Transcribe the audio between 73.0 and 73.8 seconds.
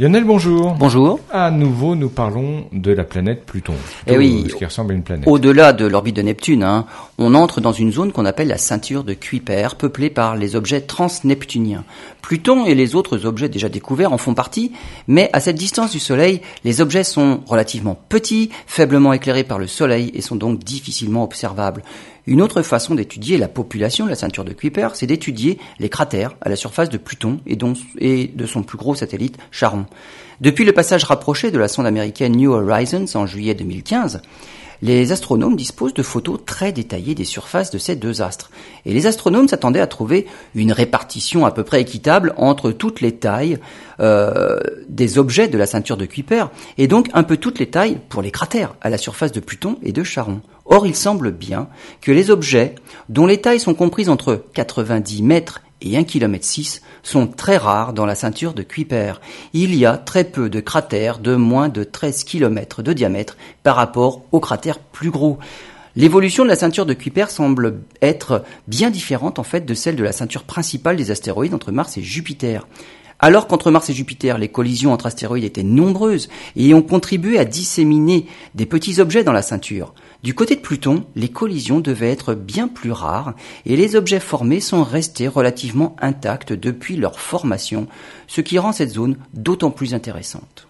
Alors qu'entre